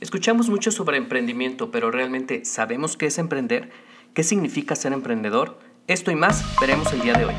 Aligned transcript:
Escuchamos 0.00 0.48
mucho 0.48 0.70
sobre 0.70 0.96
emprendimiento, 0.96 1.72
pero 1.72 1.90
realmente 1.90 2.44
¿sabemos 2.44 2.96
qué 2.96 3.06
es 3.06 3.18
emprender? 3.18 3.70
¿Qué 4.14 4.22
significa 4.22 4.76
ser 4.76 4.92
emprendedor? 4.92 5.58
Esto 5.88 6.12
y 6.12 6.14
más 6.14 6.44
veremos 6.60 6.92
el 6.92 7.00
día 7.00 7.14
de 7.14 7.24
hoy. 7.24 7.34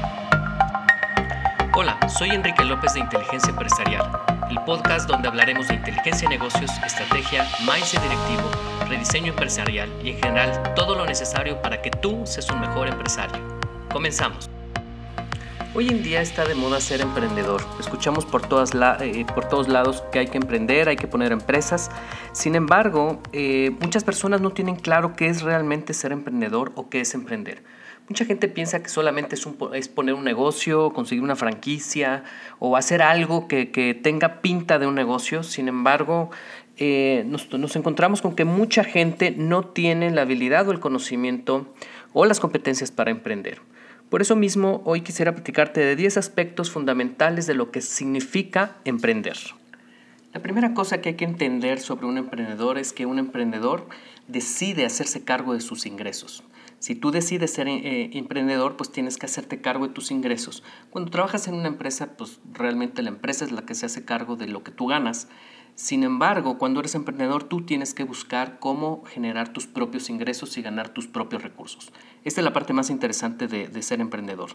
Hola, 1.74 1.98
soy 2.09 2.32
Enrique 2.32 2.66
López 2.66 2.95
de 2.95 3.00
Inteligencia 3.00 3.51
Empresarial, 3.51 4.11
el 4.50 4.59
podcast 4.66 5.09
donde 5.09 5.30
hablaremos 5.30 5.69
de 5.69 5.75
inteligencia 5.75 6.27
de 6.27 6.37
negocios, 6.37 6.69
estrategia, 6.85 7.48
mindset 7.61 8.02
directivo, 8.04 8.52
rediseño 8.89 9.28
empresarial 9.28 9.89
y 10.04 10.10
en 10.10 10.18
general 10.18 10.73
todo 10.76 10.96
lo 10.96 11.05
necesario 11.05 11.62
para 11.62 11.82
que 11.82 11.91
tú 11.91 12.23
seas 12.26 12.50
un 12.50 12.60
mejor 12.60 12.89
empresario. 12.89 13.39
Comenzamos. 13.89 14.50
Hoy 15.76 15.88
en 15.88 16.02
día 16.02 16.20
está 16.20 16.48
de 16.48 16.56
moda 16.56 16.82
ser 16.82 17.00
emprendedor. 17.00 17.62
Escuchamos 17.80 18.26
por, 18.26 18.42
todas 18.42 18.72
eh, 19.02 19.24
por 19.36 19.48
todos 19.48 19.68
lados 19.68 20.04
que 20.12 20.18
hay 20.18 20.26
que 20.26 20.40
emprender, 20.40 20.90
hay 20.90 20.96
que 20.96 21.08
poner 21.08 21.32
empresas. 21.32 21.92
Sin 22.32 22.56
embargo, 22.56 23.22
eh, 23.34 23.70
muchas 23.80 24.04
personas 24.04 24.41
no 24.41 24.50
tienen 24.50 24.77
claro 24.77 25.13
qué 25.16 25.27
es 25.27 25.44
realmente 25.44 25.94
ser 25.94 26.12
emprendedor 26.12 26.72
o 26.74 26.90
qué 26.90 27.02
es 27.02 27.13
emprender. 27.13 27.62
Mucha 28.08 28.26
gente 28.26 28.48
piensa 28.48 28.82
que 28.82 28.90
solamente 28.90 29.36
es, 29.36 29.88
poner 29.90 30.16
un 30.16 30.24
negocio, 30.24 30.91
conseguir 30.91 31.24
una 31.24 31.36
franquicia 31.36 32.24
o 32.58 32.76
hacer 32.76 33.04
algo 33.04 33.48
que, 33.48 33.99
tenga 34.02 34.41
pinta 34.41 34.80
de 34.80 34.88
un 34.88 34.96
negocio. 34.96 35.44
Sin 35.44 35.68
embargo, 35.68 36.32
eh, 36.77 37.24
nos 37.27 37.76
encontramos 37.76 38.24
con 38.24 38.36
que 38.36 38.44
mucha 38.44 38.84
gente 38.84 39.36
no 39.38 39.63
tiene 39.66 40.10
la 40.10 40.24
habilidad 40.24 40.68
o 40.68 40.72
el 40.72 40.80
conocimiento 40.80 41.72
o 42.13 42.26
las 42.26 42.40
competencias 42.40 42.90
para 42.90 43.12
emprender. 43.12 43.62
Por 44.09 44.23
eso 44.23 44.36
mismo, 44.36 44.81
hoy 44.86 45.02
quisiera 45.02 45.34
platicarte 45.34 45.81
de 45.81 45.95
10 45.95 46.18
aspectos 46.18 46.72
fundamentales 46.72 47.45
de 47.45 47.54
lo 47.54 47.70
que 47.70 47.81
significa 47.81 48.77
emprender. 48.84 49.38
La 50.34 50.41
primera 50.41 50.73
cosa 50.73 50.99
que 50.99 51.09
hay 51.09 51.16
que 51.16 51.26
entender 51.26 51.80
sobre 51.80 52.08
un 52.08 52.18
emprendedor 52.18 52.80
es 52.80 52.91
que 52.91 53.05
un 53.05 53.20
emprendedor 53.20 53.88
decide 54.27 54.85
hacerse 54.85 55.23
cargo 55.23 55.54
de 55.54 55.62
sus 55.62 55.85
ingresos. 55.85 56.43
Si 56.80 56.96
tú 56.96 57.12
decides 57.12 57.52
ser 57.52 57.68
eh, 57.68 58.10
emprendedor, 58.13 58.77
pues 58.77 58.91
tienes 58.91 59.18
que 59.18 59.26
hacerte 59.26 59.62
cargo 59.62 59.87
de 59.87 59.93
tus 59.93 60.12
ingresos. 60.12 60.63
Cuando 60.90 61.12
trabajas 61.12 61.48
en 61.48 61.54
una 61.54 61.68
empresa, 61.68 62.15
pues 62.18 62.40
realmente 62.54 63.04
la 63.04 63.10
empresa 63.10 63.46
es 63.46 63.52
la 63.52 63.63
que 63.65 63.76
se 63.76 63.85
hace 63.85 64.05
cargo 64.05 64.37
de 64.37 64.47
lo 64.47 64.63
que 64.63 64.71
tú 64.71 64.87
ganas. 64.87 65.27
Sin 65.80 66.03
embargo, 66.03 66.58
cuando 66.58 66.81
eres 66.81 66.94
emprendedor, 66.95 67.45
tú 67.45 67.61
tienes 67.61 67.94
que 67.94 68.03
buscar 68.03 68.59
cómo 68.59 69.02
generar 69.05 69.53
tus 69.53 69.66
propios 69.66 70.09
ingresos 70.09 70.58
y 70.58 70.61
ganar 70.61 70.89
tus 70.89 71.08
propios 71.08 71.41
recursos. 71.41 71.94
Esta 72.25 72.41
es 72.41 72.44
la 72.44 72.52
parte 72.52 72.73
más 72.73 72.89
interesante 72.89 73.47
de, 73.47 73.81
ser 73.81 74.02
emprendedor. 74.02 74.49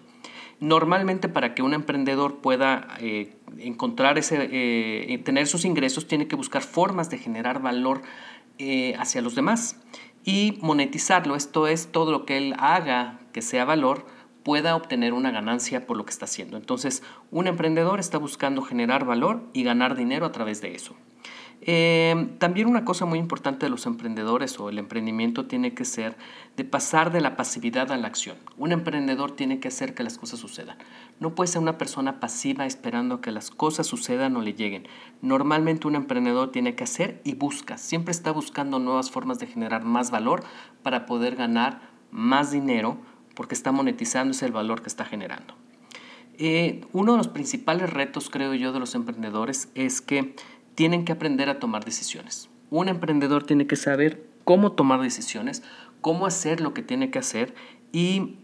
Normalmente 0.60 1.30
para 1.30 1.54
que 1.54 1.62
un 1.62 1.72
emprendedor 1.72 2.42
pueda 2.42 2.88
eh, 3.00 3.38
encontrar 3.56 4.18
ese, 4.18 4.50
eh, 4.52 5.16
tener 5.24 5.46
sus 5.46 5.64
ingresos, 5.64 6.06
tiene 6.06 6.28
que 6.28 6.36
buscar 6.36 6.60
formas 6.60 7.08
de 7.08 7.16
generar 7.16 7.62
valor 7.62 8.02
hacia 8.98 9.22
los 9.22 9.34
demás 9.34 9.80
y 10.24 10.58
monetizarlo. 10.60 11.36
Esto 11.36 11.68
es 11.68 11.90
todo 11.90 12.12
lo 12.12 12.26
que 12.26 12.36
él 12.36 12.54
haga 12.58 13.18
que 13.32 13.40
sea 13.40 13.64
valor 13.64 14.04
pueda 14.42 14.76
obtener 14.76 15.14
una 15.14 15.30
ganancia 15.30 15.86
por 15.86 15.96
lo 15.96 16.04
que 16.04 16.10
está 16.10 16.26
haciendo. 16.26 16.58
Entonces, 16.58 17.02
un 17.30 17.46
emprendedor 17.46 17.98
está 17.98 18.18
buscando 18.18 18.60
generar 18.60 19.06
valor 19.06 19.48
y 19.54 19.62
ganar 19.62 19.96
dinero 19.96 20.26
a 20.26 20.32
través 20.32 20.60
de 20.60 20.74
eso. 20.74 20.94
Eh, 21.66 22.34
también 22.38 22.68
una 22.68 22.84
cosa 22.84 23.06
muy 23.06 23.18
importante 23.18 23.64
de 23.64 23.70
los 23.70 23.86
emprendedores 23.86 24.60
o 24.60 24.68
el 24.68 24.78
emprendimiento 24.78 25.46
tiene 25.46 25.72
que 25.72 25.86
ser 25.86 26.14
de 26.58 26.64
pasar 26.64 27.10
de 27.10 27.22
la 27.22 27.36
pasividad 27.36 27.90
a 27.90 27.96
la 27.96 28.06
acción. 28.06 28.36
Un 28.58 28.72
emprendedor 28.72 29.30
tiene 29.30 29.60
que 29.60 29.68
hacer 29.68 29.94
que 29.94 30.02
las 30.02 30.18
cosas 30.18 30.40
sucedan. 30.40 30.76
No 31.20 31.34
puede 31.34 31.48
ser 31.48 31.62
una 31.62 31.78
persona 31.78 32.20
pasiva 32.20 32.66
esperando 32.66 33.22
que 33.22 33.32
las 33.32 33.50
cosas 33.50 33.86
sucedan 33.86 34.36
o 34.36 34.42
le 34.42 34.52
lleguen. 34.52 34.86
Normalmente 35.22 35.88
un 35.88 35.94
emprendedor 35.94 36.52
tiene 36.52 36.74
que 36.74 36.84
hacer 36.84 37.22
y 37.24 37.34
busca. 37.34 37.78
Siempre 37.78 38.12
está 38.12 38.30
buscando 38.30 38.78
nuevas 38.78 39.10
formas 39.10 39.38
de 39.38 39.46
generar 39.46 39.84
más 39.84 40.10
valor 40.10 40.44
para 40.82 41.06
poder 41.06 41.34
ganar 41.34 41.80
más 42.10 42.50
dinero 42.50 42.98
porque 43.34 43.54
está 43.54 43.72
monetizando 43.72 44.32
ese 44.32 44.50
valor 44.50 44.82
que 44.82 44.88
está 44.88 45.06
generando. 45.06 45.54
Eh, 46.36 46.84
uno 46.92 47.12
de 47.12 47.18
los 47.18 47.28
principales 47.28 47.90
retos, 47.90 48.28
creo 48.28 48.54
yo, 48.54 48.72
de 48.72 48.80
los 48.80 48.94
emprendedores 48.94 49.70
es 49.74 50.00
que 50.00 50.34
tienen 50.74 51.04
que 51.04 51.12
aprender 51.12 51.48
a 51.48 51.58
tomar 51.58 51.84
decisiones. 51.84 52.48
Un 52.70 52.88
emprendedor 52.88 53.44
tiene 53.44 53.66
que 53.66 53.76
saber 53.76 54.26
cómo 54.44 54.72
tomar 54.72 55.00
decisiones, 55.00 55.62
cómo 56.00 56.26
hacer 56.26 56.60
lo 56.60 56.74
que 56.74 56.82
tiene 56.82 57.10
que 57.10 57.18
hacer 57.18 57.54
y 57.92 58.36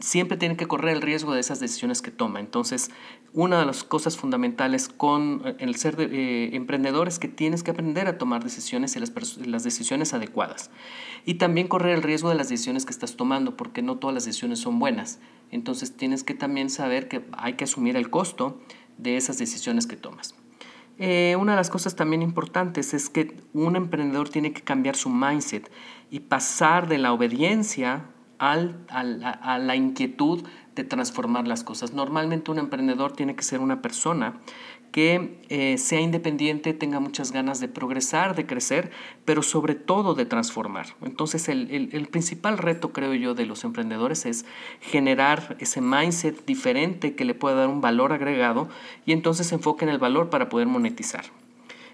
siempre 0.00 0.36
tiene 0.36 0.56
que 0.56 0.66
correr 0.66 0.96
el 0.96 1.02
riesgo 1.02 1.34
de 1.34 1.40
esas 1.40 1.60
decisiones 1.60 2.02
que 2.02 2.10
toma. 2.10 2.40
Entonces, 2.40 2.90
una 3.32 3.58
de 3.58 3.66
las 3.66 3.84
cosas 3.84 4.16
fundamentales 4.16 4.88
con 4.88 5.42
eh, 5.44 5.56
el 5.58 5.74
ser 5.76 5.96
eh, 6.00 6.50
emprendedor 6.54 7.08
es 7.08 7.18
que 7.18 7.28
tienes 7.28 7.62
que 7.62 7.72
aprender 7.72 8.06
a 8.06 8.16
tomar 8.16 8.44
decisiones 8.44 8.96
y 8.96 9.00
las, 9.00 9.64
decisiones 9.64 10.14
adecuadas. 10.14 10.70
Y 11.24 11.34
también 11.34 11.68
correr 11.68 11.96
el 11.96 12.02
riesgo 12.02 12.28
de 12.28 12.36
las 12.36 12.48
decisiones 12.48 12.84
que 12.84 12.92
estás 12.92 13.16
tomando, 13.16 13.56
porque 13.56 13.82
no 13.82 13.96
todas 13.96 14.14
las 14.14 14.24
decisiones 14.24 14.60
son 14.60 14.78
buenas. 14.78 15.18
Entonces, 15.50 15.96
tienes 15.96 16.22
que 16.24 16.34
también 16.34 16.70
saber 16.70 17.08
que 17.08 17.24
hay 17.32 17.54
que 17.54 17.64
asumir 17.64 17.96
el 17.96 18.08
costo 18.10 18.60
de 18.98 19.16
esas 19.16 19.38
decisiones 19.38 19.86
que 19.86 19.96
tomas. 19.96 20.34
Eh, 20.98 21.36
una 21.36 21.52
de 21.52 21.56
las 21.56 21.70
cosas 21.70 21.94
también 21.94 22.22
importantes 22.22 22.92
es 22.92 23.08
que 23.08 23.36
un 23.52 23.76
emprendedor 23.76 24.28
tiene 24.28 24.52
que 24.52 24.62
cambiar 24.62 24.96
su 24.96 25.10
mindset 25.10 25.70
y 26.10 26.20
pasar 26.20 26.88
de 26.88 26.98
la 26.98 27.12
obediencia 27.12 28.06
al, 28.38 28.86
a 28.88 29.58
la 29.58 29.76
inquietud 29.76 30.44
de 30.74 30.84
transformar 30.84 31.48
las 31.48 31.64
cosas. 31.64 31.92
Normalmente 31.92 32.50
un 32.50 32.58
emprendedor 32.58 33.12
tiene 33.12 33.34
que 33.34 33.42
ser 33.42 33.60
una 33.60 33.82
persona 33.82 34.40
que 34.92 35.38
eh, 35.48 35.76
sea 35.78 36.00
independiente, 36.00 36.72
tenga 36.72 36.98
muchas 37.00 37.32
ganas 37.32 37.60
de 37.60 37.68
progresar, 37.68 38.34
de 38.34 38.46
crecer, 38.46 38.90
pero 39.24 39.42
sobre 39.42 39.74
todo 39.74 40.14
de 40.14 40.24
transformar. 40.24 40.86
Entonces 41.04 41.48
el, 41.48 41.90
el, 41.92 42.08
principal 42.08 42.58
reto, 42.58 42.92
creo 42.92 43.12
yo, 43.14 43.34
de 43.34 43.44
los 43.44 43.64
emprendedores 43.64 44.24
es 44.24 44.46
generar 44.80 45.56
ese 45.60 45.80
mindset 45.80 46.44
diferente 46.46 47.14
que 47.14 47.24
le 47.24 47.34
pueda 47.34 47.56
dar 47.56 47.68
un 47.68 47.80
valor 47.80 48.12
agregado 48.12 48.68
y 49.04 49.12
entonces 49.12 49.48
se 49.48 49.56
enfoque 49.56 49.84
en 49.84 49.90
el 49.90 49.98
valor 49.98 50.30
para 50.30 50.48
poder 50.48 50.66
monetizar. 50.66 51.26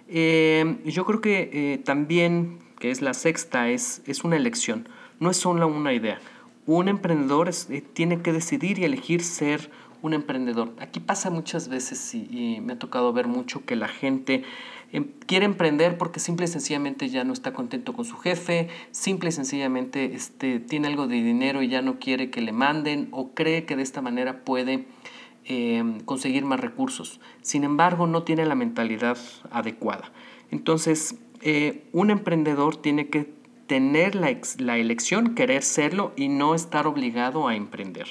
Eh, 0.08 0.76
yo 0.84 1.04
creo 1.04 1.20
que 1.20 1.50
eh, 1.52 1.78
también, 1.78 2.58
que 2.78 2.90
es 2.90 3.02
la 3.02 3.14
sexta, 3.14 3.70
es, 3.70 4.02
es 4.06 4.22
una 4.22 4.36
elección, 4.36 4.88
no 5.24 5.30
es 5.30 5.38
solo 5.38 5.66
una 5.66 5.94
idea. 5.94 6.20
Un 6.66 6.86
emprendedor 6.86 7.50
tiene 7.94 8.20
que 8.20 8.32
decidir 8.32 8.78
y 8.78 8.84
elegir 8.84 9.24
ser 9.24 9.70
un 10.02 10.12
emprendedor. 10.12 10.74
Aquí 10.80 11.00
pasa 11.00 11.30
muchas 11.30 11.68
veces 11.68 12.14
y, 12.14 12.60
me 12.60 12.74
ha 12.74 12.78
tocado 12.78 13.10
ver 13.14 13.26
mucho 13.26 13.64
que 13.64 13.74
la 13.74 13.88
gente 13.88 14.44
em, 14.92 15.06
quiere 15.26 15.46
emprender 15.46 15.96
porque 15.96 16.20
simple 16.20 16.44
y 16.44 16.48
sencillamente 16.48 17.08
ya 17.08 17.24
no 17.24 17.32
está 17.32 17.54
contento 17.54 17.94
con 17.94 18.04
su 18.04 18.18
jefe, 18.18 18.68
simple 18.90 19.30
y 19.30 19.32
sencillamente 19.32 20.14
este, 20.14 20.60
tiene 20.60 20.88
algo 20.88 21.06
de 21.06 21.22
dinero 21.22 21.62
y 21.62 21.68
ya 21.68 21.80
no 21.80 21.98
quiere 21.98 22.28
que 22.28 22.42
le 22.42 22.52
manden 22.52 23.08
o 23.10 23.30
cree 23.30 23.64
que 23.64 23.76
de 23.76 23.82
esta 23.82 24.02
manera 24.02 24.44
puede 24.44 24.86
em, 25.46 26.00
conseguir 26.00 26.44
más 26.44 26.60
recursos. 26.60 27.18
Sin 27.40 27.64
embargo, 27.64 28.06
no 28.06 28.24
tiene 28.24 28.44
la 28.44 28.56
mentalidad 28.56 29.16
adecuada. 29.50 30.12
Entonces, 30.50 31.16
eh, 31.40 31.88
un 31.92 32.10
emprendedor 32.10 32.76
tiene 32.76 33.08
que 33.08 33.43
tener 33.66 34.14
la, 34.14 34.36
la 34.58 34.78
elección, 34.78 35.34
querer 35.34 35.62
serlo 35.62 36.12
y 36.16 36.28
no 36.28 36.54
estar 36.54 36.86
obligado 36.86 37.48
a 37.48 37.56
emprender. 37.56 38.06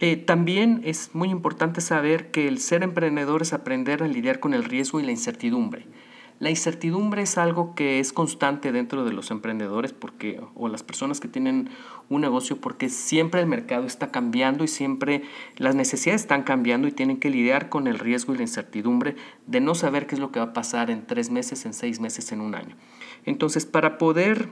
Eh, 0.00 0.16
también 0.16 0.80
es 0.84 1.10
muy 1.14 1.28
importante 1.28 1.80
saber 1.80 2.30
que 2.30 2.46
el 2.46 2.58
ser 2.58 2.82
emprendedor 2.82 3.42
es 3.42 3.52
aprender 3.52 4.02
a 4.02 4.08
lidiar 4.08 4.38
con 4.38 4.54
el 4.54 4.64
riesgo 4.64 5.00
y 5.00 5.04
la 5.04 5.10
incertidumbre. 5.10 5.86
La 6.40 6.50
incertidumbre 6.50 7.22
es 7.22 7.36
algo 7.36 7.74
que 7.74 7.98
es 7.98 8.12
constante 8.12 8.70
dentro 8.70 9.04
de 9.04 9.12
los 9.12 9.32
emprendedores 9.32 9.92
porque, 9.92 10.40
o 10.54 10.68
las 10.68 10.84
personas 10.84 11.18
que 11.18 11.26
tienen 11.26 11.68
un 12.08 12.20
negocio 12.20 12.60
porque 12.60 12.88
siempre 12.88 13.40
el 13.40 13.48
mercado 13.48 13.86
está 13.86 14.12
cambiando 14.12 14.62
y 14.62 14.68
siempre 14.68 15.22
las 15.56 15.74
necesidades 15.74 16.22
están 16.22 16.44
cambiando 16.44 16.86
y 16.86 16.92
tienen 16.92 17.16
que 17.16 17.30
lidiar 17.30 17.68
con 17.68 17.88
el 17.88 17.98
riesgo 17.98 18.34
y 18.34 18.36
la 18.36 18.42
incertidumbre 18.42 19.16
de 19.46 19.60
no 19.60 19.74
saber 19.74 20.06
qué 20.06 20.14
es 20.14 20.20
lo 20.20 20.30
que 20.30 20.38
va 20.38 20.46
a 20.46 20.52
pasar 20.52 20.90
en 20.90 21.06
tres 21.06 21.30
meses, 21.30 21.66
en 21.66 21.74
seis 21.74 21.98
meses, 21.98 22.30
en 22.30 22.40
un 22.40 22.54
año. 22.54 22.76
Entonces, 23.24 23.66
para 23.66 23.98
poder 23.98 24.48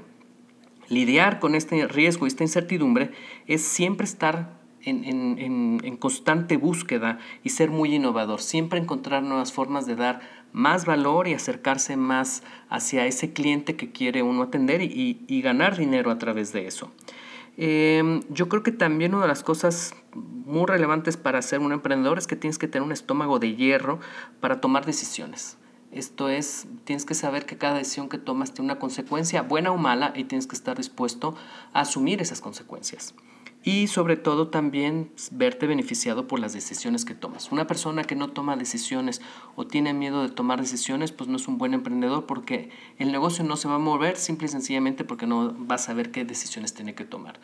lidiar 0.89 1.39
con 1.39 1.55
este 1.55 1.87
riesgo 1.87 2.27
y 2.27 2.29
esta 2.29 2.43
incertidumbre 2.43 3.13
es 3.47 3.63
siempre 3.63 4.07
estar 4.07 4.57
en, 4.87 5.97
constante 5.99 6.57
búsqueda 6.57 7.19
y 7.43 7.51
ser 7.51 7.71
muy 7.71 7.95
innovador, 7.95 8.41
siempre 8.41 8.79
encontrar 8.79 9.23
nuevas 9.23 9.53
formas 9.53 9.87
de 9.87 9.97
dar 9.97 10.21
más 10.53 10.87
valor 10.87 11.29
y 11.29 11.35
acercarse 11.35 11.97
más 11.97 12.43
hacia 12.69 13.07
ese 13.07 13.33
cliente 13.33 13.77
que 13.77 13.93
quiere 13.93 14.23
uno 14.23 14.43
atender 14.43 14.83
y, 14.83 15.43
ganar 15.43 15.77
dinero 15.77 16.11
a 16.11 16.19
través 16.19 16.53
de 16.53 16.67
eso. 16.67 16.91
Em, 17.57 18.23
yo 18.29 18.49
creo 18.49 18.63
que 18.63 18.73
también 18.73 19.15
una 19.15 19.23
de 19.23 19.29
las 19.29 19.43
cosas 19.43 19.95
muy 20.15 20.67
relevantes 20.67 21.17
para 21.17 21.41
ser 21.43 21.61
un 21.61 21.73
emprendedor 21.73 22.19
es 22.19 22.27
que 22.27 22.37
tienes 22.37 22.59
que 22.59 22.69
tener 22.69 22.85
un 22.85 22.93
estómago 22.93 23.39
de 23.39 23.55
hierro 23.55 23.99
para 24.41 24.61
tomar 24.61 24.87
decisiones. 24.87 25.57
Esto 25.93 26.29
es, 26.29 26.67
tienes 26.85 27.05
que 27.05 27.15
saber 27.15 27.47
que 27.47 27.57
cada 27.57 27.79
decisión 27.79 28.09
que 28.09 28.19
tomas 28.19 28.53
tiene 28.53 28.73
una 28.73 28.79
consecuencia, 28.79 29.43
buena 29.43 29.73
o 29.73 29.79
mala, 29.79 30.13
y 30.15 30.25
tienes 30.25 30.47
que 30.47 30.55
estar 30.55 30.77
dispuesto 30.77 31.35
a 31.73 31.81
asumir 31.81 32.21
esas 32.21 32.41
consecuencias. 32.41 33.15
Y 33.67 33.89
sobre 33.89 34.17
todo 34.17 34.47
también 34.47 35.11
verte 35.33 35.67
beneficiado 35.67 36.29
por 36.29 36.39
las 36.39 36.53
decisiones 36.53 37.05
que 37.05 37.17
tomas. 37.17 37.51
Una 37.51 37.67
persona 37.67 38.05
que 38.05 38.15
no 38.15 38.29
toma 38.29 38.55
decisiones 38.55 39.21
o 39.57 39.67
tiene 39.67 39.93
miedo 39.93 40.23
de 40.23 40.29
tomar 40.29 40.61
decisiones, 40.61 41.11
pues 41.11 41.29
no 41.29 41.35
es 41.35 41.49
un 41.49 41.59
buen 41.59 41.75
emprendedor 41.75 42.27
porque 42.27 42.71
el 42.99 43.11
negocio 43.11 43.43
no 43.43 43.57
se 43.57 43.67
va 43.67 43.75
a 43.75 43.79
mover 43.79 44.19
simple 44.19 44.47
y 44.47 44.51
sencillamente 44.51 45.03
porque 45.03 45.27
no 45.27 45.53
va 45.67 45.75
a 45.75 45.79
saber 45.79 46.13
qué 46.13 46.25
decisiones 46.25 46.75
tiene 46.75 46.95
que 46.95 47.05
tomar. 47.05 47.41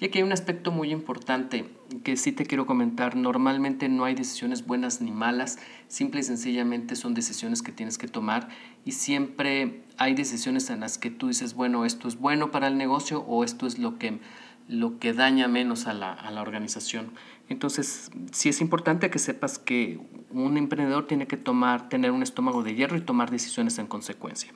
Y 0.00 0.04
aquí 0.04 0.18
hay 0.18 0.22
un 0.22 0.30
aspecto 0.30 0.70
muy 0.70 0.92
importante 0.92 1.64
que 2.04 2.16
sí 2.16 2.30
te 2.30 2.46
quiero 2.46 2.66
comentar. 2.66 3.16
Normalmente 3.16 3.88
no 3.88 4.04
hay 4.04 4.14
decisiones 4.14 4.64
buenas 4.64 5.00
ni 5.00 5.10
malas, 5.10 5.58
simple 5.88 6.20
y 6.20 6.22
sencillamente 6.22 6.94
son 6.94 7.14
decisiones 7.14 7.62
que 7.62 7.72
tienes 7.72 7.98
que 7.98 8.06
tomar 8.06 8.48
y 8.84 8.92
siempre 8.92 9.82
hay 9.96 10.14
decisiones 10.14 10.70
en 10.70 10.78
las 10.78 10.98
que 10.98 11.10
tú 11.10 11.26
dices, 11.26 11.54
bueno, 11.54 11.84
esto 11.84 12.06
es 12.06 12.16
bueno 12.16 12.52
para 12.52 12.68
el 12.68 12.78
negocio 12.78 13.22
o 13.22 13.42
esto 13.42 13.66
es 13.66 13.80
lo 13.80 13.98
que 13.98 14.20
lo 14.68 14.98
que 14.98 15.12
daña 15.12 15.48
menos 15.48 15.86
a 15.86 15.94
la, 15.94 16.12
a 16.12 16.30
la, 16.30 16.42
organización. 16.42 17.12
Entonces, 17.48 18.10
sí 18.32 18.48
es 18.48 18.60
importante 18.60 19.10
que 19.10 19.18
sepas 19.18 19.58
que 19.58 20.00
un 20.30 20.56
emprendedor 20.56 21.06
tiene 21.06 21.26
que 21.26 21.36
tomar, 21.36 21.88
tener 21.88 22.10
un 22.10 22.22
estómago 22.22 22.62
de 22.62 22.74
hierro 22.74 22.96
y 22.96 23.02
tomar 23.02 23.30
decisiones 23.30 23.78
en 23.78 23.86
consecuencia. 23.86 24.52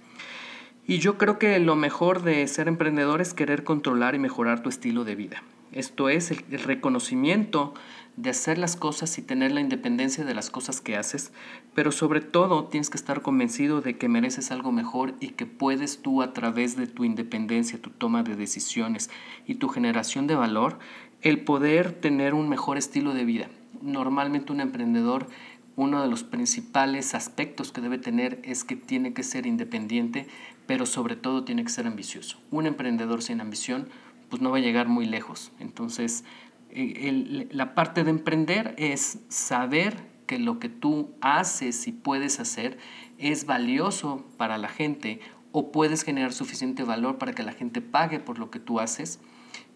Y 0.87 0.99
yo 0.99 1.19
creo 1.19 1.39
que 1.39 1.59
lo 1.59 1.77
mejor 1.77 2.23
de 2.23 2.47
ser 2.49 2.67
emprendedor 2.67 3.21
es 3.21 3.35
querer 3.35 3.63
controlar 3.63 4.15
y 4.15 4.19
mejorar 4.19 4.63
tu 4.63 4.71
estilo 4.71 5.05
de 5.05 5.15
vida. 5.15 5.43
Esto 5.73 6.09
es 6.09 6.31
el, 6.31 6.45
el 6.51 6.61
reconocimiento 6.61 7.75
de 8.19 8.31
hacer 8.31 8.59
las 8.59 8.75
cosas 8.75 9.17
y 9.17 9.23
tener 9.23 9.53
la 9.53 9.61
independencia 9.61 10.25
de 10.25 10.35
las 10.35 10.51
cosas 10.51 10.81
que 10.81 10.97
haces, 10.97 11.33
pero 11.73 11.93
sobre 11.93 12.21
todo 12.21 12.65
tienes 12.65 12.91
que 12.91 12.97
estar 12.97 13.23
convencido 13.23 13.81
de 13.81 13.97
que 13.97 14.09
mereces 14.09 14.51
algo 14.51 14.73
mejor 14.73 15.15
y 15.21 15.29
que 15.31 15.47
puedes 15.47 16.03
tú 16.03 16.21
a 16.21 16.33
través 16.33 16.77
de 16.77 16.89
tu 16.89 17.05
independencia, 17.05 17.81
tu 17.81 17.91
toma 17.91 18.25
de 18.25 18.35
decisiones 18.35 19.09
y 19.47 19.55
tu 19.55 19.69
generación 19.69 20.27
de 20.27 20.35
valor, 20.35 20.81
el 21.23 21.45
poder 21.45 21.93
tener 21.93 22.35
un 22.35 22.49
mejor 22.49 22.77
estilo 22.77 23.15
de 23.15 23.25
vida. 23.25 23.49
Normalmente 23.83 24.53
un 24.53 24.61
emprendedor, 24.61 25.29
uno 25.77 26.03
de 26.03 26.09
los 26.09 26.25
principales 26.25 27.15
aspectos 27.15 27.71
que 27.71 27.81
debe 27.81 27.99
tener 27.99 28.41
es 28.43 28.65
que 28.65 28.75
tiene 28.75 29.13
que 29.13 29.23
ser 29.23 29.47
independiente, 29.47 30.27
pero 30.67 30.87
sobre 30.87 31.15
todo 31.15 31.45
tiene 31.45 31.63
que 31.63 31.71
ser 31.71 31.87
ambicioso. 31.87 32.41
Un 32.51 32.67
emprendedor 32.67 33.23
sin 33.23 33.41
ambición 33.41 33.89
pues 34.29 34.43
no 34.43 34.51
va 34.51 34.59
a 34.59 34.61
llegar 34.61 34.89
muy 34.89 35.07
lejos. 35.07 35.53
Entonces, 35.59 36.25
eh, 36.71 37.49
la 37.51 37.75
parte 37.75 38.05
de 38.05 38.11
emprender 38.11 38.75
es 38.79 39.21
saber 39.29 39.97
que 40.27 40.39
lo 40.39 40.59
que 40.59 40.69
tú 40.69 41.11
haces 41.21 41.87
y 41.89 41.93
puedes 41.93 42.39
hacer 42.39 42.79
es 43.19 43.47
valioso 43.47 44.25
para 44.37 44.59
la 44.59 44.69
gente 44.69 45.21
o 45.53 45.73
puedes 45.73 46.05
generar 46.05 46.33
suficiente 46.33 46.85
valor 46.85 47.19
para 47.19 47.33
que 47.33 47.43
la 47.43 47.53
gente 47.53 47.81
pague 47.81 48.21
por 48.21 48.39
lo 48.39 48.51
que 48.51 48.61
tú 48.61 48.81
haces. 48.81 49.21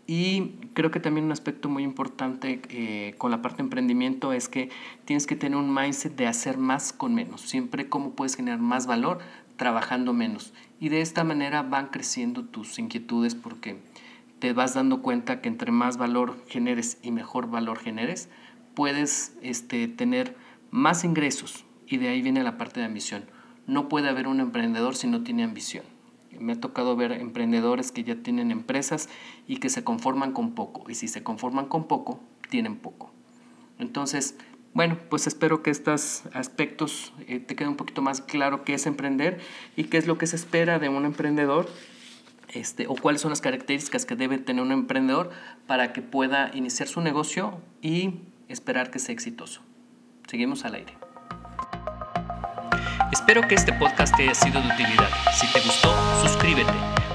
Y 0.06 0.56
creo 0.75 0.91
que 0.91 1.00
también 1.00 1.27
un 1.27 1.33
aspecto 1.33 1.69
muy 1.69 1.85
importante 1.85 2.61
eh, 2.69 3.15
con 3.19 3.31
la 3.31 3.41
parte 3.41 3.59
de 3.59 3.65
emprendimiento 3.65 4.33
es 4.33 4.49
que 4.49 4.69
tienes 5.05 5.27
que 5.27 5.37
tener 5.37 5.56
un 5.56 5.73
mindset 5.73 6.17
de 6.17 6.27
hacer 6.27 6.59
más 6.59 6.93
con 6.93 7.15
menos. 7.15 7.41
Siempre 7.43 7.88
cómo 7.88 8.11
puedes 8.11 8.37
generar 8.37 8.59
más 8.59 8.87
valor 8.87 9.19
trabajando 9.56 10.12
menos. 10.12 10.53
Y 10.81 10.88
de 10.88 11.00
esta 11.00 11.25
manera 11.25 11.62
van 11.62 11.87
creciendo 11.87 12.45
tus 12.45 12.79
inquietudes 12.79 13.35
porque 13.37 13.79
te 14.43 14.53
vas 14.53 14.75
dando 14.75 15.03
cuenta 15.03 15.41
que 15.41 15.49
entre 15.49 15.71
más 15.71 15.99
valor 15.99 16.37
generes 16.49 16.99
y 17.00 17.12
mejor 17.12 17.49
valor 17.49 17.79
generes, 17.79 18.29
puedes 18.75 19.37
este, 19.41 19.87
tener 19.87 20.35
más 20.73 21.05
ingresos 21.05 21.65
y 21.87 21.99
de 21.99 22.09
ahí 22.09 22.23
viene 22.23 22.43
la 22.43 22.59
parte 22.59 22.81
de 22.81 22.87
ambición. 22.87 23.25
No 23.69 23.89
puede 23.89 24.09
haber 24.09 24.27
un 24.27 24.41
emprendedor 24.41 24.97
si 24.97 25.06
no 25.06 25.23
tiene 25.23 25.44
ambición. 25.44 25.85
Me 26.41 26.55
ha 26.55 26.61
tocado 26.61 26.97
ver 26.97 27.12
emprendedores 27.12 27.93
que 27.93 28.03
ya 28.03 28.17
tienen 28.17 28.50
empresas 28.50 29.09
y 29.47 29.59
que 29.59 29.69
se 29.69 29.85
conforman 29.85 30.33
con 30.33 30.56
poco. 30.56 30.91
Y 30.91 30.97
si 30.97 31.06
se 31.06 31.23
conforman 31.23 31.67
con 31.67 31.87
poco, 31.87 32.19
tienen 32.50 32.79
poco. 32.79 33.12
Entonces, 33.79 34.37
bueno, 34.75 34.99
pues 35.09 35.29
espero 35.29 35.62
que 35.62 35.71
estos 35.71 36.25
aspectos 36.33 37.12
eh, 37.29 37.38
te 37.38 37.55
queden 37.55 37.71
un 37.71 37.77
poquito 37.77 38.03
más 38.03 38.21
claro 38.21 38.65
qué 38.65 38.75
es 38.75 38.87
emprender 38.87 39.38
y 39.77 39.85
qué 39.85 39.99
es 39.99 40.09
lo 40.09 40.19
que 40.19 40.27
se 40.27 40.35
espera 40.35 40.81
de 40.81 40.88
un 40.88 41.05
emprendedor 41.05 41.69
este, 42.52 42.87
o 42.87 42.94
cuáles 42.94 43.20
son 43.20 43.31
las 43.31 43.40
características 43.40 44.06
que 44.06 44.16
debe 44.16 44.38
tener 44.38 44.62
un 44.62 44.72
emprendedor 44.72 45.31
para 45.66 45.93
que 45.93 46.02
pueda 46.02 46.50
iniciar 46.54 46.88
su 46.88 47.00
negocio 47.00 47.60
y 47.81 48.20
esperar 48.49 48.90
que 48.90 48.99
sea 48.99 49.12
exitoso. 49.12 49.62
Seguimos 50.28 50.64
al 50.64 50.75
aire. 50.75 50.94
Espero 53.12 53.46
que 53.46 53.54
este 53.54 53.72
podcast 53.75 54.16
te 54.16 54.22
haya 54.22 54.34
sido 54.34 54.60
de 54.60 54.69
utilidad. 54.69 55.08
Si 55.34 55.46
te 55.52 55.60
gustó, 55.60 55.94
suscríbete. 56.22 56.72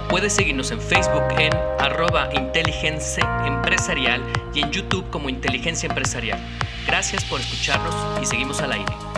Puedes 0.09 0.33
seguirnos 0.33 0.71
en 0.71 0.79
Facebook 0.79 1.23
en 1.37 1.53
arroba 1.79 2.29
inteligencia 2.33 3.25
empresarial 3.45 4.21
y 4.53 4.61
en 4.61 4.71
YouTube 4.71 5.09
como 5.09 5.29
inteligencia 5.29 5.89
empresarial. 5.89 6.39
Gracias 6.85 7.25
por 7.25 7.41
escucharnos 7.41 7.93
y 8.21 8.25
seguimos 8.25 8.61
al 8.61 8.73
aire. 8.73 9.16